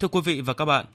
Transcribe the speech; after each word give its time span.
Thưa 0.00 0.08
quý 0.08 0.20
vị 0.24 0.40
và 0.40 0.54
các 0.54 0.64
bạn, 0.64 0.86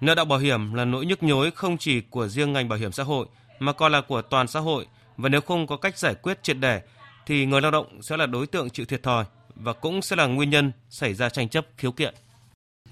nợ 0.00 0.14
động 0.14 0.28
bảo 0.28 0.38
hiểm 0.38 0.74
là 0.74 0.84
nỗi 0.84 1.06
nhức 1.06 1.22
nhối 1.22 1.50
không 1.50 1.78
chỉ 1.78 2.00
của 2.00 2.28
riêng 2.28 2.52
ngành 2.52 2.68
bảo 2.68 2.78
hiểm 2.78 2.92
xã 2.92 3.02
hội 3.02 3.26
mà 3.58 3.72
còn 3.72 3.92
là 3.92 4.00
của 4.00 4.22
toàn 4.22 4.48
xã 4.48 4.60
hội 4.60 4.86
và 5.16 5.28
nếu 5.28 5.40
không 5.40 5.66
có 5.66 5.76
cách 5.76 5.98
giải 5.98 6.14
quyết 6.14 6.42
triệt 6.42 6.56
để 6.60 6.82
thì 7.26 7.46
người 7.46 7.60
lao 7.60 7.70
động 7.70 8.02
sẽ 8.02 8.16
là 8.16 8.26
đối 8.26 8.46
tượng 8.46 8.70
chịu 8.70 8.86
thiệt 8.86 9.02
thòi 9.02 9.24
và 9.54 9.72
cũng 9.72 10.02
sẽ 10.02 10.16
là 10.16 10.26
nguyên 10.26 10.50
nhân 10.50 10.72
xảy 10.90 11.14
ra 11.14 11.28
tranh 11.28 11.48
chấp 11.48 11.66
khiếu 11.76 11.92
kiện. 11.92 12.14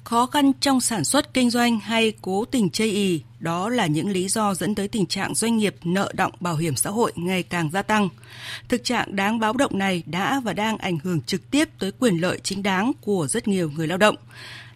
Khó 0.05 0.27
khăn 0.27 0.53
trong 0.61 0.81
sản 0.81 1.05
xuất 1.05 1.35
kinh 1.35 1.51
doanh 1.51 1.80
hay 1.80 2.12
cố 2.22 2.44
tình 2.44 2.71
chây 2.71 2.90
ì, 2.90 3.22
đó 3.38 3.69
là 3.69 3.87
những 3.87 4.08
lý 4.08 4.28
do 4.28 4.54
dẫn 4.54 4.74
tới 4.74 4.88
tình 4.88 5.06
trạng 5.06 5.35
doanh 5.35 5.56
nghiệp 5.56 5.74
nợ 5.85 6.12
động 6.14 6.33
bảo 6.40 6.56
hiểm 6.56 6.76
xã 6.76 6.90
hội 6.90 7.12
ngày 7.17 7.42
càng 7.42 7.71
gia 7.71 7.83
tăng. 7.83 8.08
Thực 8.69 8.85
trạng 8.85 9.17
đáng 9.17 9.38
báo 9.38 9.53
động 9.53 9.78
này 9.78 10.03
đã 10.06 10.40
và 10.44 10.53
đang 10.53 10.78
ảnh 10.78 10.98
hưởng 11.04 11.21
trực 11.21 11.51
tiếp 11.51 11.69
tới 11.78 11.92
quyền 11.98 12.17
lợi 12.17 12.40
chính 12.42 12.62
đáng 12.62 12.92
của 13.01 13.26
rất 13.26 13.48
nhiều 13.48 13.71
người 13.76 13.87
lao 13.87 13.98
động. 13.98 14.17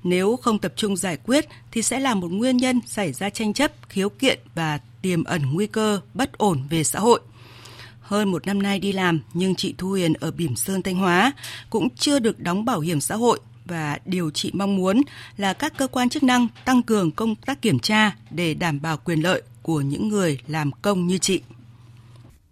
Nếu 0.05 0.37
không 0.37 0.59
tập 0.59 0.73
trung 0.77 0.97
giải 0.97 1.19
quyết 1.27 1.45
thì 1.73 1.83
sẽ 1.83 2.01
là 2.01 2.15
một 2.15 2.29
nguyên 2.31 2.57
nhân 2.57 2.81
xảy 2.87 3.13
ra 3.13 3.31
tranh 3.31 3.53
chấp, 3.53 3.71
khiếu 3.89 4.09
kiện 4.09 4.39
và 4.55 4.79
tiềm 5.03 5.25
ẩn 5.25 5.43
nguy 5.53 5.67
cơ 5.67 6.01
bất 6.15 6.39
ổn 6.39 6.59
về 6.71 6.85
xã 6.85 6.99
hội. 6.99 7.21
Hơn 8.01 8.31
một 8.31 8.47
năm 8.47 8.63
nay 8.63 8.79
đi 8.79 8.93
làm 8.93 9.21
nhưng 9.35 9.55
chị 9.55 9.75
Thu 9.79 9.89
Huyền 9.89 10.13
ở 10.21 10.31
Bỉm 10.39 10.57
Sơn 10.57 10.83
Thanh 10.83 10.95
Hóa 10.95 11.33
cũng 11.71 11.89
chưa 11.91 12.19
được 12.19 12.41
đóng 12.41 12.65
bảo 12.65 12.81
hiểm 12.81 13.01
xã 13.01 13.17
hội 13.17 13.39
và 13.65 13.99
điều 14.05 14.31
chị 14.31 14.51
mong 14.55 14.77
muốn 14.77 15.01
là 15.37 15.53
các 15.53 15.73
cơ 15.79 15.87
quan 15.87 16.09
chức 16.09 16.23
năng 16.23 16.47
tăng 16.65 16.83
cường 16.83 17.11
công 17.11 17.35
tác 17.47 17.63
kiểm 17.63 17.79
tra 17.79 18.13
để 18.31 18.55
đảm 18.55 18.79
bảo 18.83 18.97
quyền 19.05 19.23
lợi 19.23 19.43
của 19.63 19.81
những 19.81 20.09
người 20.09 20.39
làm 20.49 20.71
công 20.83 21.07
như 21.07 21.19
chị. 21.19 21.43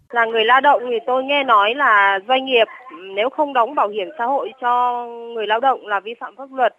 Là 0.09 0.25
người 0.25 0.45
lao 0.45 0.61
động 0.61 0.81
thì 0.89 0.95
tôi 1.07 1.23
nghe 1.23 1.43
nói 1.43 1.73
là 1.75 2.19
doanh 2.27 2.45
nghiệp 2.45 2.67
ừ, 2.91 2.97
nếu 3.15 3.29
không 3.29 3.53
đóng 3.53 3.75
bảo 3.75 3.89
hiểm 3.89 4.07
xã 4.17 4.25
hội 4.25 4.51
cho 4.61 5.05
người 5.33 5.47
lao 5.47 5.59
động 5.59 5.87
là 5.87 5.99
vi 5.99 6.13
phạm 6.19 6.35
pháp 6.35 6.51
luật. 6.51 6.75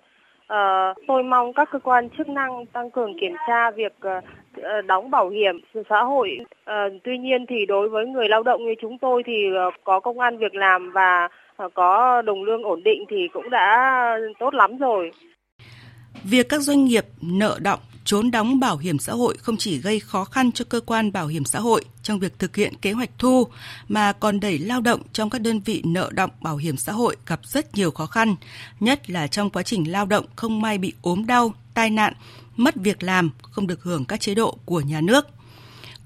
Uh, 0.51 0.97
tôi 1.07 1.23
mong 1.23 1.53
các 1.53 1.69
cơ 1.71 1.79
quan 1.79 2.09
chức 2.19 2.29
năng 2.29 2.67
tăng 2.67 2.91
cường 2.91 3.19
kiểm 3.21 3.35
tra 3.49 3.71
việc 3.71 3.93
uh, 4.07 4.85
đóng 4.87 5.11
bảo 5.11 5.29
hiểm 5.29 5.61
xã 5.91 6.03
hội. 6.03 6.39
Uh, 6.41 6.93
tuy 7.05 7.19
nhiên 7.19 7.47
thì 7.47 7.67
đối 7.67 7.89
với 7.89 8.07
người 8.07 8.29
lao 8.29 8.43
động 8.43 8.65
như 8.65 8.75
chúng 8.81 8.99
tôi 8.99 9.23
thì 9.27 9.47
có 9.85 10.01
công 10.01 10.21
an 10.21 10.39
việc 10.39 10.55
làm 10.55 10.93
và 10.93 11.29
có 11.75 12.23
đồng 12.23 12.45
lương 12.45 12.63
ổn 12.63 12.83
định 12.85 13.05
thì 13.09 13.29
cũng 13.33 13.51
đã 13.51 14.19
tốt 14.39 14.55
lắm 14.55 14.79
rồi. 14.79 15.11
Việc 16.25 16.49
các 16.49 16.63
doanh 16.63 16.85
nghiệp 16.85 17.07
nợ 17.21 17.59
động 17.63 17.81
trốn 18.05 18.31
đóng 18.31 18.61
bảo 18.61 18.77
hiểm 18.77 18.99
xã 18.99 19.13
hội 19.13 19.37
không 19.39 19.57
chỉ 19.57 19.79
gây 19.79 20.01
khó 20.01 20.25
khăn 20.25 20.53
cho 20.53 20.65
cơ 20.69 20.81
quan 20.81 21.13
bảo 21.13 21.27
hiểm 21.27 21.45
xã 21.45 21.61
hội 21.61 21.85
trong 22.03 22.19
việc 22.19 22.39
thực 22.39 22.57
hiện 22.57 22.75
kế 22.77 22.93
hoạch 22.93 23.11
thu 23.19 23.47
mà 23.89 24.13
còn 24.13 24.41
đẩy 24.41 24.59
lao 24.59 24.81
động 24.81 25.01
trong 25.13 25.31
các 25.31 25.41
đơn 25.41 25.61
vị 25.61 25.83
nợ 25.85 26.11
động 26.13 26.31
bảo 26.41 26.57
hiểm 26.57 26.77
xã 26.77 26.93
hội 26.93 27.17
gặp 27.27 27.41
rất 27.45 27.75
nhiều 27.75 27.91
khó 27.91 28.07
khăn, 28.07 28.37
nhất 28.81 29.11
là 29.11 29.27
trong 29.27 29.51
quá 29.51 29.63
trình 29.63 29.93
lao 29.93 30.07
động 30.07 30.27
không 30.37 30.61
may 30.61 30.79
bị 30.79 30.93
ốm 31.03 31.27
đau, 31.27 31.55
tai 31.75 31.91
nạn, 31.91 32.13
mất 32.57 32.77
việc 32.77 33.03
làm, 33.03 33.31
không 33.43 33.67
được 33.67 33.83
hưởng 33.83 34.05
các 34.05 34.21
chế 34.21 34.35
độ 34.35 34.59
của 34.65 34.81
nhà 34.81 35.01
nước. 35.01 35.27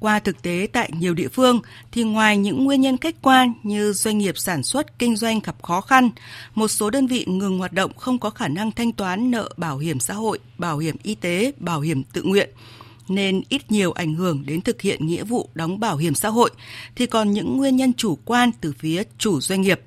Qua 0.01 0.19
thực 0.19 0.43
tế 0.43 0.69
tại 0.73 0.91
nhiều 0.99 1.15
địa 1.15 1.29
phương 1.29 1.61
thì 1.93 2.03
ngoài 2.03 2.37
những 2.37 2.65
nguyên 2.65 2.81
nhân 2.81 2.97
khách 2.97 3.23
quan 3.23 3.53
như 3.63 3.93
doanh 3.93 4.19
nghiệp 4.19 4.39
sản 4.39 4.63
xuất 4.63 4.99
kinh 4.99 5.17
doanh 5.17 5.41
gặp 5.41 5.63
khó 5.63 5.81
khăn, 5.81 6.11
một 6.55 6.69
số 6.69 6.91
đơn 6.91 7.07
vị 7.07 7.25
ngừng 7.29 7.59
hoạt 7.59 7.73
động 7.73 7.91
không 7.97 8.19
có 8.19 8.31
khả 8.31 8.49
năng 8.49 8.73
thanh 8.73 8.93
toán 8.93 9.31
nợ 9.31 9.49
bảo 9.57 9.79
hiểm 9.79 10.01
xã 10.01 10.15
hội, 10.15 10.39
bảo 10.59 10.79
hiểm 10.79 10.97
y 11.03 11.15
tế, 11.15 11.53
bảo 11.59 11.81
hiểm 11.81 12.03
tự 12.03 12.23
nguyện 12.23 12.51
nên 13.09 13.43
ít 13.49 13.73
nhiều 13.73 13.93
ảnh 13.93 14.15
hưởng 14.15 14.47
đến 14.47 14.61
thực 14.61 14.81
hiện 14.81 15.07
nghĩa 15.07 15.25
vụ 15.25 15.49
đóng 15.55 15.81
bảo 15.81 15.97
hiểm 15.97 16.15
xã 16.15 16.29
hội 16.29 16.51
thì 16.97 17.07
còn 17.07 17.31
những 17.31 17.57
nguyên 17.57 17.77
nhân 17.77 17.93
chủ 17.93 18.19
quan 18.25 18.51
từ 18.61 18.73
phía 18.79 19.03
chủ 19.19 19.41
doanh 19.41 19.61
nghiệp. 19.61 19.81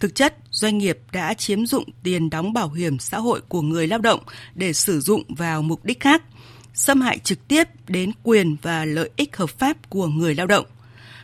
Thực 0.00 0.14
chất, 0.14 0.36
doanh 0.50 0.78
nghiệp 0.78 0.98
đã 1.12 1.34
chiếm 1.34 1.66
dụng 1.66 1.84
tiền 2.02 2.30
đóng 2.30 2.52
bảo 2.52 2.70
hiểm 2.70 2.98
xã 2.98 3.18
hội 3.18 3.40
của 3.48 3.62
người 3.62 3.86
lao 3.86 3.98
động 3.98 4.20
để 4.54 4.72
sử 4.72 5.00
dụng 5.00 5.22
vào 5.28 5.62
mục 5.62 5.84
đích 5.84 6.00
khác– 6.00 6.22
xâm 6.74 7.00
hại 7.00 7.18
trực 7.18 7.48
tiếp 7.48 7.68
đến 7.88 8.12
quyền 8.22 8.56
và 8.62 8.84
lợi 8.84 9.10
ích 9.16 9.36
hợp 9.36 9.50
pháp 9.50 9.76
của 9.88 10.06
người 10.06 10.34
lao 10.34 10.46
động. 10.46 10.64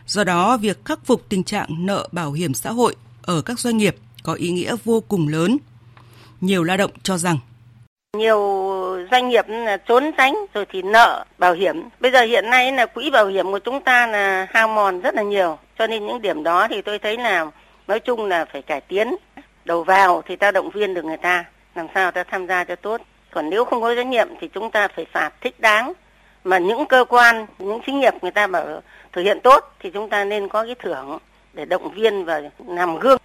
Do 0.05 0.23
đó, 0.23 0.57
việc 0.57 0.85
khắc 0.85 0.99
phục 1.05 1.29
tình 1.29 1.43
trạng 1.43 1.85
nợ 1.85 2.07
bảo 2.11 2.31
hiểm 2.31 2.53
xã 2.53 2.71
hội 2.71 2.95
ở 3.21 3.41
các 3.41 3.59
doanh 3.59 3.77
nghiệp 3.77 3.95
có 4.23 4.33
ý 4.33 4.51
nghĩa 4.51 4.75
vô 4.83 5.03
cùng 5.07 5.27
lớn. 5.27 5.57
Nhiều 6.41 6.63
lao 6.63 6.77
động 6.77 6.91
cho 7.03 7.17
rằng 7.17 7.37
nhiều 8.17 8.39
doanh 9.11 9.29
nghiệp 9.29 9.45
là 9.47 9.77
trốn 9.77 10.11
tránh 10.17 10.35
rồi 10.53 10.65
thì 10.69 10.81
nợ 10.81 11.25
bảo 11.37 11.53
hiểm. 11.53 11.83
Bây 11.99 12.11
giờ 12.11 12.21
hiện 12.21 12.49
nay 12.49 12.71
là 12.71 12.85
quỹ 12.85 13.09
bảo 13.09 13.27
hiểm 13.27 13.45
của 13.45 13.59
chúng 13.59 13.81
ta 13.83 14.07
là 14.07 14.47
hao 14.49 14.67
mòn 14.67 15.01
rất 15.01 15.15
là 15.15 15.23
nhiều. 15.23 15.57
Cho 15.79 15.87
nên 15.87 16.07
những 16.07 16.21
điểm 16.21 16.43
đó 16.43 16.67
thì 16.69 16.81
tôi 16.81 16.99
thấy 16.99 17.17
là 17.17 17.51
nói 17.87 17.99
chung 17.99 18.25
là 18.25 18.45
phải 18.45 18.61
cải 18.61 18.81
tiến. 18.81 19.15
Đầu 19.65 19.83
vào 19.83 20.23
thì 20.27 20.35
ta 20.35 20.51
động 20.51 20.69
viên 20.69 20.93
được 20.93 21.05
người 21.05 21.17
ta, 21.17 21.45
làm 21.75 21.87
sao 21.93 22.11
ta 22.11 22.23
tham 22.23 22.47
gia 22.47 22.63
cho 22.63 22.75
tốt 22.75 23.01
còn 23.33 23.49
nếu 23.49 23.65
không 23.65 23.81
có 23.81 23.95
trách 23.95 24.07
nhiệm 24.07 24.27
thì 24.41 24.47
chúng 24.53 24.71
ta 24.71 24.87
phải 24.95 25.05
phạt 25.13 25.31
thích 25.41 25.59
đáng. 25.59 25.93
Mà 26.43 26.59
những 26.59 26.85
cơ 26.89 27.05
quan, 27.09 27.45
những 27.59 27.79
xí 27.85 27.91
nghiệp 27.91 28.13
người 28.21 28.31
ta 28.31 28.47
bảo 28.47 28.81
thực 29.13 29.21
hiện 29.21 29.37
tốt 29.43 29.63
thì 29.79 29.89
chúng 29.93 30.09
ta 30.09 30.25
nên 30.25 30.49
có 30.49 30.65
cái 30.65 30.75
thưởng 30.83 31.17
để 31.53 31.65
động 31.65 31.93
viên 31.95 32.25
và 32.25 32.41
làm 32.67 32.99
gương. 32.99 33.17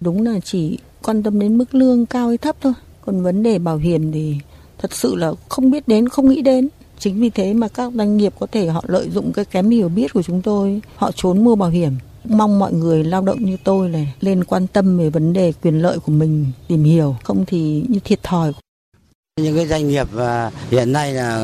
Đúng 0.00 0.22
là 0.22 0.40
chỉ 0.44 0.78
quan 1.02 1.22
tâm 1.22 1.40
đến 1.40 1.58
mức 1.58 1.74
lương 1.74 2.06
cao 2.06 2.28
hay 2.28 2.38
thấp 2.38 2.56
thôi. 2.60 2.72
Còn 3.00 3.22
vấn 3.22 3.42
đề 3.42 3.58
bảo 3.58 3.76
hiểm 3.76 4.12
thì 4.12 4.36
thật 4.78 4.92
sự 4.92 5.14
là 5.16 5.32
không 5.48 5.70
biết 5.70 5.88
đến, 5.88 6.08
không 6.08 6.28
nghĩ 6.28 6.42
đến. 6.42 6.68
Chính 6.98 7.20
vì 7.20 7.30
thế 7.30 7.54
mà 7.54 7.68
các 7.68 7.92
doanh 7.92 8.16
nghiệp 8.16 8.32
có 8.38 8.46
thể 8.46 8.66
họ 8.66 8.84
lợi 8.86 9.10
dụng 9.10 9.32
cái 9.32 9.44
kém 9.44 9.70
hiểu 9.70 9.88
biết 9.88 10.12
của 10.14 10.22
chúng 10.22 10.42
tôi. 10.42 10.80
Họ 10.96 11.10
trốn 11.12 11.44
mua 11.44 11.54
bảo 11.54 11.68
hiểm. 11.68 11.92
Mong 12.24 12.58
mọi 12.58 12.72
người 12.72 13.04
lao 13.04 13.22
động 13.22 13.38
như 13.44 13.56
tôi 13.64 13.88
này 13.88 14.14
lên 14.20 14.44
quan 14.44 14.66
tâm 14.66 14.98
về 14.98 15.10
vấn 15.10 15.32
đề 15.32 15.52
quyền 15.62 15.82
lợi 15.82 15.98
của 15.98 16.12
mình, 16.12 16.46
tìm 16.68 16.84
hiểu. 16.84 17.16
Không 17.24 17.44
thì 17.46 17.84
như 17.88 17.98
thiệt 18.04 18.22
thòi 18.22 18.52
những 19.40 19.56
cái 19.56 19.66
doanh 19.66 19.88
nghiệp 19.88 20.06
à, 20.18 20.50
hiện 20.70 20.92
nay 20.92 21.12
là 21.12 21.36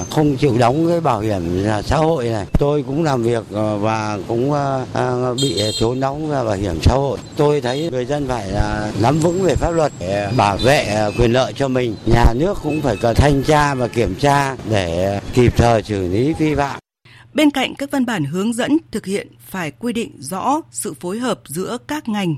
à, 0.00 0.04
không 0.10 0.36
chịu 0.36 0.58
đóng 0.58 0.88
cái 0.88 1.00
bảo 1.00 1.20
hiểm 1.20 1.66
xã 1.84 1.96
hội 1.96 2.24
này. 2.28 2.46
Tôi 2.58 2.84
cũng 2.86 3.04
làm 3.04 3.22
việc 3.22 3.44
à, 3.54 3.76
và 3.80 4.18
cũng 4.28 4.52
bị 5.42 5.62
trốn 5.78 6.00
đóng 6.00 6.30
bảo 6.30 6.52
hiểm 6.54 6.78
xã 6.82 6.94
hội. 6.94 7.18
Tôi 7.36 7.60
thấy 7.60 7.88
người 7.90 8.06
dân 8.06 8.28
phải 8.28 8.52
nắm 9.00 9.18
vững 9.18 9.42
về 9.42 9.54
pháp 9.54 9.70
luật 9.70 9.92
để 9.98 10.32
bảo 10.36 10.56
vệ 10.56 11.10
quyền 11.18 11.32
lợi 11.32 11.52
cho 11.56 11.68
mình. 11.68 11.96
Nhà 12.06 12.24
nước 12.34 12.58
cũng 12.62 12.80
phải 12.80 12.96
cần 12.96 13.16
thanh 13.16 13.42
tra 13.42 13.74
và 13.74 13.88
kiểm 13.88 14.14
tra 14.14 14.56
để 14.70 15.20
kịp 15.34 15.56
thời 15.56 15.82
xử 15.82 16.08
lý 16.08 16.32
vi 16.38 16.54
phạm. 16.54 16.80
Bên 17.34 17.50
cạnh 17.50 17.74
các 17.74 17.90
văn 17.90 18.06
bản 18.06 18.24
hướng 18.24 18.52
dẫn 18.52 18.78
thực 18.90 19.06
hiện 19.06 19.28
phải 19.50 19.70
quy 19.70 19.92
định 19.92 20.12
rõ 20.18 20.60
sự 20.70 20.94
phối 21.00 21.18
hợp 21.18 21.40
giữa 21.46 21.78
các 21.88 22.08
ngành 22.08 22.36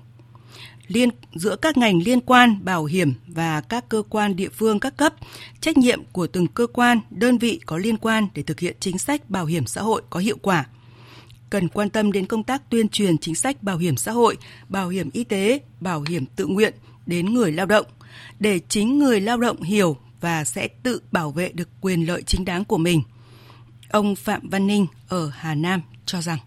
liên 0.87 1.09
giữa 1.35 1.57
các 1.57 1.77
ngành 1.77 2.03
liên 2.03 2.21
quan 2.21 2.65
bảo 2.65 2.85
hiểm 2.85 3.15
và 3.27 3.61
các 3.61 3.89
cơ 3.89 4.03
quan 4.09 4.37
địa 4.37 4.49
phương 4.49 4.81
các 4.81 4.97
cấp, 4.97 5.15
trách 5.61 5.79
nhiệm 5.79 6.05
của 6.13 6.27
từng 6.27 6.47
cơ 6.47 6.67
quan, 6.67 7.01
đơn 7.11 7.39
vị 7.39 7.61
có 7.67 7.79
liên 7.79 7.97
quan 7.97 8.29
để 8.35 8.43
thực 8.43 8.61
hiện 8.61 8.77
chính 8.81 8.99
sách 8.99 9.31
bảo 9.31 9.47
hiểm 9.47 9.67
xã 9.67 9.83
hội 9.83 10.03
có 10.11 10.21
hiệu 10.21 10.37
quả. 10.43 10.67
Cần 11.51 11.69
quan 11.69 11.91
tâm 11.91 12.13
đến 12.13 12.27
công 12.27 12.45
tác 12.45 12.71
tuyên 12.71 12.89
truyền 12.89 13.19
chính 13.19 13.35
sách 13.35 13.63
bảo 13.63 13.79
hiểm 13.79 13.97
xã 13.97 14.13
hội, 14.13 14.37
bảo 14.69 14.89
hiểm 14.89 15.11
y 15.13 15.25
tế, 15.25 15.61
bảo 15.81 16.05
hiểm 16.09 16.27
tự 16.27 16.47
nguyện 16.47 16.75
đến 17.07 17.35
người 17.35 17.53
lao 17.53 17.67
động 17.67 17.87
để 18.39 18.61
chính 18.69 18.99
người 18.99 19.21
lao 19.21 19.37
động 19.37 19.63
hiểu 19.63 19.97
và 20.21 20.45
sẽ 20.45 20.69
tự 20.69 21.03
bảo 21.13 21.31
vệ 21.31 21.51
được 21.55 21.69
quyền 21.81 22.07
lợi 22.07 22.23
chính 22.23 22.45
đáng 22.45 22.65
của 22.65 22.79
mình. 22.79 23.03
Ông 23.91 24.17
Phạm 24.17 24.49
Văn 24.49 24.67
Ninh 24.67 24.87
ở 25.09 25.31
Hà 25.35 25.55
Nam 25.55 25.83
cho 26.07 26.21
rằng 26.23 26.39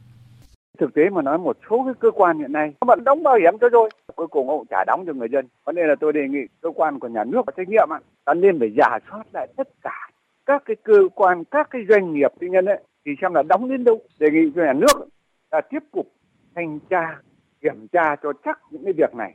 thực 0.80 0.94
tế 0.94 1.10
mà 1.10 1.22
nói, 1.22 1.38
một 1.38 1.58
số 1.70 1.84
cái 1.86 1.94
cơ 2.00 2.12
quan 2.12 2.40
hiện 2.40 2.52
nay 2.52 2.74
vẫn 2.82 3.04
đóng 3.04 3.24
bảo 3.24 3.36
hiểm 3.36 3.58
cho 3.62 3.70
rồi 3.70 3.90
cuối 4.16 4.28
cùng 4.28 4.48
họ 4.48 4.64
trả 4.70 4.84
đóng 4.88 5.04
cho 5.08 5.14
người 5.14 5.30
dân. 5.32 5.48
Vấn 5.66 5.76
đề 5.76 5.84
là 5.84 5.96
tôi 6.00 6.14
đề 6.14 6.28
nghị 6.28 6.46
cơ 6.62 6.70
quan 6.76 7.00
của 7.00 7.08
nhà 7.08 7.24
nước 7.24 7.42
có 7.46 7.54
trách 7.58 7.70
nhiệm 7.70 7.90
ta 8.26 8.34
nên 8.34 8.60
phải 8.60 8.72
giả 8.78 9.00
soát 9.10 9.24
lại 9.34 9.48
tất 9.58 9.68
cả 9.82 10.10
các 10.46 10.64
cái 10.66 10.76
cơ 10.84 11.08
quan, 11.16 11.44
các 11.44 11.68
cái 11.70 11.82
doanh 11.90 12.14
nghiệp 12.14 12.32
tư 12.40 12.48
nhân 12.48 12.66
ấy, 12.66 12.80
thì 13.06 13.12
xem 13.22 13.34
là 13.34 13.44
đóng 13.44 13.70
đến 13.70 13.84
đâu. 13.84 14.00
Đề 14.20 14.32
nghị 14.32 14.52
cho 14.56 14.64
nhà 14.64 14.74
nước 14.74 15.08
là 15.52 15.62
tiếp 15.62 15.84
tục 15.92 16.08
thanh 16.56 16.80
tra, 16.90 17.18
kiểm 17.62 17.88
tra 17.88 18.16
cho 18.16 18.34
chắc 18.46 18.60
những 18.72 18.84
cái 18.84 18.94
việc 18.94 19.16
này. 19.16 19.34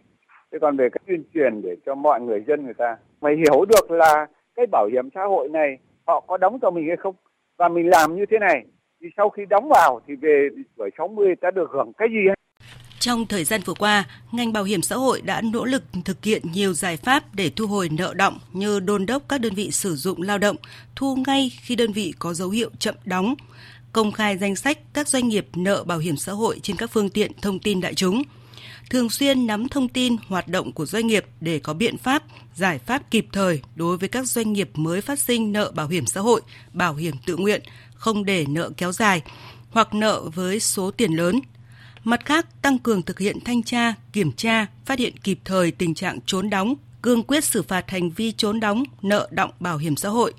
Thế 0.53 0.59
còn 0.61 0.77
về 0.77 0.89
cái 0.91 1.01
tuyên 1.07 1.25
truyền 1.35 1.63
để 1.63 1.77
cho 1.87 1.95
mọi 1.95 2.21
người 2.21 2.45
dân 2.47 2.65
người 2.65 2.75
ta 2.75 2.97
phải 3.21 3.37
hiểu 3.37 3.65
được 3.65 3.91
là 3.91 4.27
cái 4.55 4.67
bảo 4.67 4.87
hiểm 4.93 5.09
xã 5.15 5.25
hội 5.25 5.49
này 5.49 5.79
họ 6.07 6.21
có 6.21 6.37
đóng 6.37 6.59
cho 6.63 6.71
mình 6.71 6.87
hay 6.89 6.97
không? 6.97 7.15
Và 7.57 7.69
mình 7.69 7.89
làm 7.89 8.17
như 8.17 8.27
thế 8.27 8.39
này 8.39 8.65
thì 9.03 9.09
sau 9.17 9.31
khi 9.31 9.43
đóng 9.51 9.69
vào 9.69 10.01
thì 10.07 10.15
về 10.15 10.49
tuổi 10.77 10.91
60 10.99 11.35
ta 11.41 11.51
được 11.55 11.71
hưởng 11.73 11.93
cái 11.99 12.09
gì 12.09 12.21
trong 12.99 13.27
thời 13.27 13.45
gian 13.45 13.61
vừa 13.65 13.75
qua, 13.75 14.05
ngành 14.33 14.53
bảo 14.53 14.65
hiểm 14.65 14.83
xã 14.83 14.97
hội 14.97 15.21
đã 15.21 15.41
nỗ 15.41 15.65
lực 15.65 15.83
thực 16.05 16.25
hiện 16.25 16.43
nhiều 16.53 16.73
giải 16.73 16.97
pháp 16.97 17.35
để 17.35 17.51
thu 17.57 17.67
hồi 17.67 17.89
nợ 17.93 18.15
động 18.15 18.39
như 18.53 18.81
đôn 18.81 19.07
đốc 19.07 19.23
các 19.29 19.41
đơn 19.41 19.55
vị 19.55 19.71
sử 19.71 19.97
dụng 19.97 20.23
lao 20.23 20.39
động 20.39 20.57
thu 20.97 21.17
ngay 21.27 21.51
khi 21.61 21.77
đơn 21.77 21.93
vị 21.93 22.15
có 22.19 22.35
dấu 22.35 22.51
hiệu 22.51 22.71
chậm 22.79 22.95
đóng, 23.05 23.35
công 23.93 24.13
khai 24.13 24.39
danh 24.39 24.57
sách 24.57 24.79
các 24.93 25.09
doanh 25.09 25.29
nghiệp 25.29 25.47
nợ 25.57 25.85
bảo 25.85 25.99
hiểm 25.99 26.17
xã 26.17 26.33
hội 26.33 26.61
trên 26.63 26.77
các 26.77 26.91
phương 26.91 27.11
tiện 27.11 27.33
thông 27.43 27.59
tin 27.59 27.81
đại 27.81 27.95
chúng, 27.95 28.23
thường 28.91 29.11
xuyên 29.11 29.47
nắm 29.47 29.69
thông 29.69 29.89
tin 29.89 30.17
hoạt 30.29 30.49
động 30.49 30.73
của 30.73 30.87
doanh 30.87 31.07
nghiệp 31.07 31.25
để 31.41 31.59
có 31.59 31.75
biện 31.75 31.97
pháp, 31.99 32.23
giải 32.55 32.79
pháp 32.79 33.11
kịp 33.11 33.27
thời 33.33 33.63
đối 33.75 33.97
với 33.97 34.09
các 34.09 34.27
doanh 34.27 34.53
nghiệp 34.53 34.71
mới 34.75 35.01
phát 35.01 35.19
sinh 35.19 35.53
nợ 35.53 35.73
bảo 35.75 35.89
hiểm 35.89 36.07
xã 36.07 36.21
hội, 36.21 36.41
bảo 36.73 36.95
hiểm 36.95 37.15
tự 37.27 37.37
nguyện, 37.37 37.63
không 38.03 38.25
để 38.25 38.45
nợ 38.49 38.71
kéo 38.77 38.93
dài 38.93 39.23
hoặc 39.71 39.95
nợ 39.95 40.23
với 40.35 40.61
số 40.61 40.91
tiền 40.91 41.13
lớn. 41.13 41.41
Mặt 42.05 42.25
khác, 42.25 42.63
tăng 42.63 42.79
cường 42.79 43.03
thực 43.03 43.19
hiện 43.19 43.37
thanh 43.45 43.63
tra, 43.63 43.95
kiểm 44.13 44.33
tra, 44.33 44.67
phát 44.87 44.99
hiện 44.99 45.17
kịp 45.17 45.39
thời 45.45 45.71
tình 45.71 45.95
trạng 45.95 46.19
trốn 46.27 46.51
đóng, 46.51 46.75
cương 47.03 47.23
quyết 47.23 47.45
xử 47.45 47.63
phạt 47.63 47.91
hành 47.91 48.11
vi 48.11 48.33
trốn 48.33 48.61
đóng 48.61 48.85
nợ 49.03 49.29
động 49.31 49.51
bảo 49.61 49.79
hiểm 49.79 49.97
xã 49.97 50.09
hội, 50.09 50.33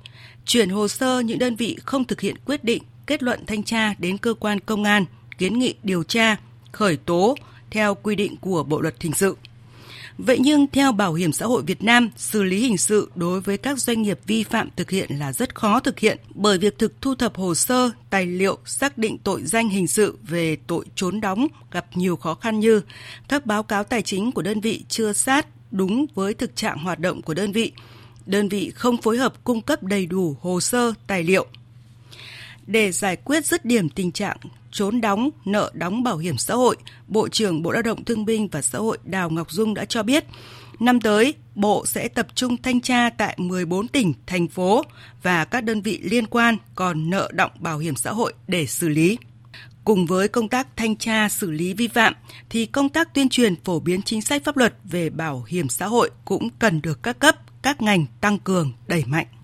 chuyển 0.46 0.70
hồ 0.70 0.88
sơ 0.88 1.20
những 1.20 1.38
đơn 1.38 1.56
vị 1.56 1.76
không 1.84 2.04
thực 2.04 2.20
hiện 2.20 2.36
quyết 2.44 2.64
định, 2.64 2.82
kết 3.06 3.22
luận 3.22 3.46
thanh 3.46 3.62
tra 3.62 3.94
đến 3.98 4.18
cơ 4.18 4.34
quan 4.34 4.60
công 4.60 4.84
an, 4.84 5.04
kiến 5.38 5.58
nghị 5.58 5.74
điều 5.82 6.02
tra, 6.02 6.36
khởi 6.72 6.96
tố 6.96 7.36
theo 7.70 7.94
quy 7.94 8.14
định 8.14 8.36
của 8.36 8.62
Bộ 8.62 8.80
luật 8.80 8.94
hình 9.02 9.14
sự. 9.14 9.36
Vậy 10.18 10.38
nhưng 10.40 10.66
theo 10.72 10.92
Bảo 10.92 11.14
hiểm 11.14 11.32
xã 11.32 11.46
hội 11.46 11.62
Việt 11.62 11.82
Nam, 11.82 12.10
xử 12.16 12.42
lý 12.42 12.60
hình 12.60 12.78
sự 12.78 13.10
đối 13.14 13.40
với 13.40 13.58
các 13.58 13.78
doanh 13.78 14.02
nghiệp 14.02 14.18
vi 14.26 14.42
phạm 14.42 14.68
thực 14.76 14.90
hiện 14.90 15.10
là 15.18 15.32
rất 15.32 15.54
khó 15.54 15.80
thực 15.80 15.98
hiện 15.98 16.18
bởi 16.34 16.58
việc 16.58 16.78
thực 16.78 17.00
thu 17.00 17.14
thập 17.14 17.36
hồ 17.36 17.54
sơ, 17.54 17.90
tài 18.10 18.26
liệu 18.26 18.58
xác 18.64 18.98
định 18.98 19.18
tội 19.18 19.42
danh 19.42 19.68
hình 19.68 19.86
sự 19.86 20.18
về 20.22 20.56
tội 20.66 20.84
trốn 20.94 21.20
đóng 21.20 21.46
gặp 21.70 21.86
nhiều 21.94 22.16
khó 22.16 22.34
khăn 22.34 22.60
như 22.60 22.80
các 23.28 23.46
báo 23.46 23.62
cáo 23.62 23.84
tài 23.84 24.02
chính 24.02 24.32
của 24.32 24.42
đơn 24.42 24.60
vị 24.60 24.84
chưa 24.88 25.12
sát 25.12 25.46
đúng 25.70 26.06
với 26.14 26.34
thực 26.34 26.56
trạng 26.56 26.78
hoạt 26.78 26.98
động 26.98 27.22
của 27.22 27.34
đơn 27.34 27.52
vị, 27.52 27.72
đơn 28.26 28.48
vị 28.48 28.72
không 28.74 28.96
phối 28.96 29.16
hợp 29.16 29.44
cung 29.44 29.62
cấp 29.62 29.82
đầy 29.82 30.06
đủ 30.06 30.36
hồ 30.40 30.60
sơ, 30.60 30.92
tài 31.06 31.22
liệu. 31.22 31.46
Để 32.66 32.92
giải 32.92 33.16
quyết 33.16 33.46
dứt 33.46 33.64
điểm 33.64 33.88
tình 33.88 34.12
trạng 34.12 34.36
trốn 34.74 35.00
đóng, 35.00 35.30
nợ 35.44 35.70
đóng 35.74 36.02
bảo 36.02 36.16
hiểm 36.18 36.38
xã 36.38 36.54
hội, 36.54 36.76
Bộ 37.08 37.28
trưởng 37.28 37.62
Bộ 37.62 37.72
Lao 37.72 37.82
động 37.82 38.04
Thương 38.04 38.24
binh 38.24 38.48
và 38.48 38.62
Xã 38.62 38.78
hội 38.78 38.98
Đào 39.04 39.30
Ngọc 39.30 39.50
Dung 39.50 39.74
đã 39.74 39.84
cho 39.84 40.02
biết, 40.02 40.24
năm 40.80 41.00
tới, 41.00 41.34
Bộ 41.54 41.86
sẽ 41.86 42.08
tập 42.08 42.26
trung 42.34 42.56
thanh 42.56 42.80
tra 42.80 43.10
tại 43.10 43.34
14 43.38 43.88
tỉnh, 43.88 44.14
thành 44.26 44.48
phố 44.48 44.82
và 45.22 45.44
các 45.44 45.64
đơn 45.64 45.82
vị 45.82 46.00
liên 46.02 46.26
quan 46.26 46.56
còn 46.74 47.10
nợ 47.10 47.30
động 47.32 47.50
bảo 47.58 47.78
hiểm 47.78 47.96
xã 47.96 48.12
hội 48.12 48.32
để 48.48 48.66
xử 48.66 48.88
lý. 48.88 49.18
Cùng 49.84 50.06
với 50.06 50.28
công 50.28 50.48
tác 50.48 50.76
thanh 50.76 50.96
tra 50.96 51.28
xử 51.28 51.50
lý 51.50 51.74
vi 51.74 51.88
phạm 51.88 52.14
thì 52.50 52.66
công 52.66 52.88
tác 52.88 53.14
tuyên 53.14 53.28
truyền 53.28 53.56
phổ 53.64 53.80
biến 53.80 54.02
chính 54.02 54.22
sách 54.22 54.44
pháp 54.44 54.56
luật 54.56 54.74
về 54.84 55.10
bảo 55.10 55.44
hiểm 55.48 55.68
xã 55.68 55.86
hội 55.86 56.10
cũng 56.24 56.48
cần 56.58 56.82
được 56.82 57.02
các 57.02 57.18
cấp, 57.18 57.36
các 57.62 57.82
ngành 57.82 58.06
tăng 58.20 58.38
cường, 58.38 58.72
đẩy 58.86 59.04
mạnh. 59.06 59.26